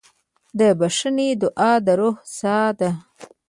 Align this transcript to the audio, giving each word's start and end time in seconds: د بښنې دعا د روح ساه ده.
د 0.59 0.61
بښنې 0.79 1.29
دعا 1.41 1.71
د 1.85 1.87
روح 1.99 2.15
ساه 2.37 2.69
ده. 2.79 2.89